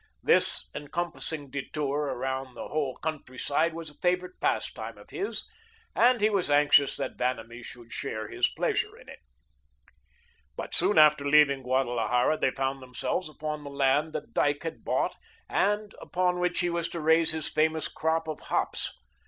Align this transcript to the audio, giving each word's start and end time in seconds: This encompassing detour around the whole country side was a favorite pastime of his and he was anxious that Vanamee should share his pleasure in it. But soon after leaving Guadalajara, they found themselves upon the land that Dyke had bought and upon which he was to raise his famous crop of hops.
This 0.23 0.67
encompassing 0.73 1.51
detour 1.51 2.05
around 2.05 2.55
the 2.55 2.69
whole 2.69 2.95
country 2.97 3.37
side 3.37 3.75
was 3.75 3.91
a 3.91 3.99
favorite 4.01 4.41
pastime 4.41 4.97
of 4.97 5.11
his 5.11 5.45
and 5.95 6.19
he 6.21 6.27
was 6.31 6.49
anxious 6.49 6.97
that 6.97 7.19
Vanamee 7.19 7.61
should 7.61 7.91
share 7.93 8.27
his 8.27 8.49
pleasure 8.49 8.97
in 8.97 9.07
it. 9.07 9.19
But 10.55 10.73
soon 10.73 10.97
after 10.97 11.23
leaving 11.23 11.61
Guadalajara, 11.61 12.39
they 12.39 12.49
found 12.49 12.81
themselves 12.81 13.29
upon 13.29 13.63
the 13.63 13.69
land 13.69 14.13
that 14.13 14.33
Dyke 14.33 14.63
had 14.63 14.83
bought 14.83 15.15
and 15.47 15.93
upon 16.01 16.39
which 16.39 16.61
he 16.61 16.69
was 16.71 16.89
to 16.89 16.99
raise 16.99 17.29
his 17.29 17.51
famous 17.51 17.87
crop 17.87 18.27
of 18.27 18.39
hops. 18.39 18.91